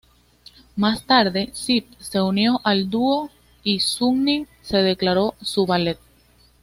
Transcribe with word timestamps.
Más 0.77 1.05
tarde, 1.05 1.51
Zip 1.53 1.85
se 1.99 2.19
unió 2.19 2.59
al 2.63 2.89
dúo, 2.89 3.29
y 3.63 3.79
Sunny 3.81 4.47
se 4.63 4.77
declaró 4.77 5.35
su 5.43 5.67
valet. 5.67 5.99